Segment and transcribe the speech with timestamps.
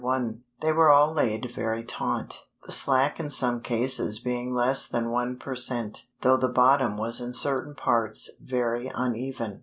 [0.61, 5.37] They were all laid very taut, the slack in some cases being less than one
[5.37, 9.59] per cent, though the bottom was in certain parts very uneven.